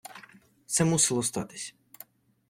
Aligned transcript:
Це 0.65 0.85
мусило 0.85 1.23
статись. 1.23 1.75